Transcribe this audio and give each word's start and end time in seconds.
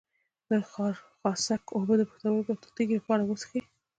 د 0.49 0.51
خارخاسک 0.69 1.63
اوبه 1.75 1.93
د 1.97 2.01
پښتورګو 2.09 2.53
د 2.61 2.65
تیږې 2.75 2.95
لپاره 2.99 3.21
وڅښئ 3.23 3.61